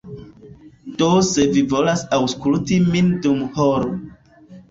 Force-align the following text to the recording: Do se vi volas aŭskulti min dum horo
Do 1.01 1.09
se 1.31 1.45
vi 1.57 1.63
volas 1.75 2.01
aŭskulti 2.19 2.79
min 2.87 3.13
dum 3.27 3.45
horo 3.59 3.93